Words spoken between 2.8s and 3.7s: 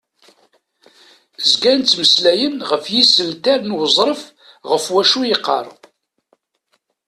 yisental